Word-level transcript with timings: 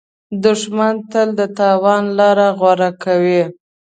دښمن 0.43 0.95
تل 1.11 1.29
د 1.39 1.41
تاوان 1.57 2.03
لاره 2.17 2.47
غوره 2.59 2.89
کوي 3.03 3.43